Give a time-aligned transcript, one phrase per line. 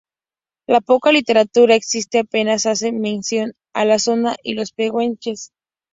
[0.67, 5.51] La poca literatura existente apenas hace mención a la zona y los pehuenches.